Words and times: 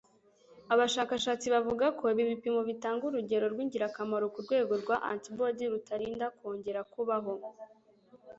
Abashakashatsi 0.73 1.47
bavuga 1.55 1.85
ko 1.97 2.03
ibi 2.13 2.23
bipimo 2.31 2.61
bitanga 2.69 3.03
urugero 3.05 3.45
rwingirakamaro 3.53 4.25
kurwego 4.35 4.73
rwa 4.81 4.97
antibody 5.11 5.63
rutarinda 5.71 6.25
kwongera 6.37 6.79
kubaho. 6.93 7.33